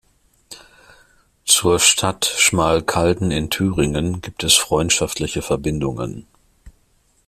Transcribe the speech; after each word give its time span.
Zur 1.45 1.79
Stadt 1.79 2.25
Schmalkalden 2.25 3.29
in 3.29 3.51
Thüringen 3.51 4.19
gibt 4.21 4.43
es 4.43 4.55
freundschaftliche 4.55 5.43
Verbindungen. 5.43 6.25